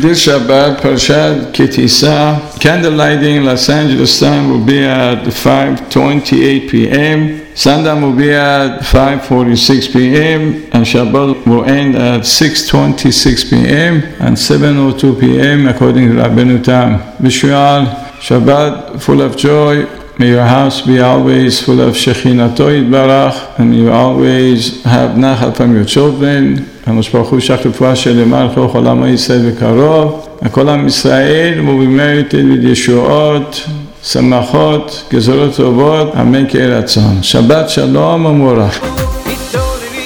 [0.00, 7.54] This Shabbat, Parashat Kitisa, candle lighting Los Angeles time will be at 5.28 p.m.
[7.54, 10.54] Sundown will be at 5.46 p.m.
[10.72, 14.02] and Shabbat will end at 6.26 p.m.
[14.20, 15.66] and 7.02 p.m.
[15.66, 16.94] according to Rabbeinu Tam.
[16.94, 17.86] All
[18.22, 19.84] Shabbat full of joy,
[20.20, 25.74] May your house be always full of Shechinato Yitbarach, and you always have nachat from
[25.74, 26.68] your children.
[26.90, 30.26] הקדוש ברוך הוא שך רפואה שלמה לכל עולם ישראל וקרוב.
[30.42, 31.60] וכל עם ישראל
[31.98, 33.62] merited with ישועות,
[34.02, 37.22] שמחות, גזרות טובות, אמן כן רצון.
[37.22, 38.80] שבת שלום ומבורך.
[38.82, 40.00] התעוררי,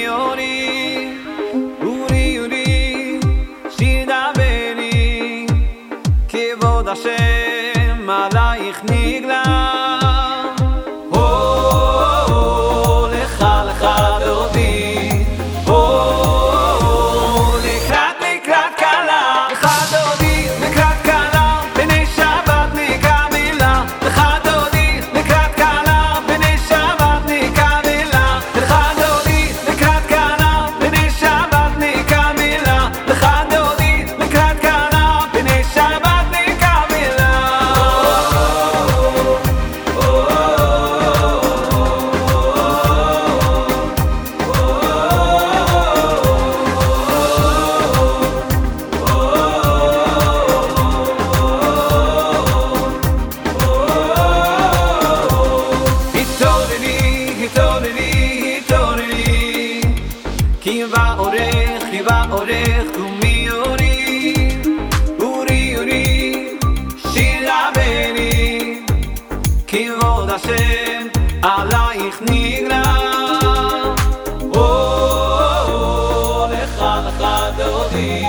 [60.80, 64.34] כי בא עורך, כי בא עורך, קומי אורי
[65.22, 66.58] אורי אורי,
[67.14, 68.80] שירה בני
[69.68, 71.08] כבוד השם
[71.42, 72.96] עלייך נגלה
[74.56, 77.26] או, לך לך
[77.58, 78.24] דודי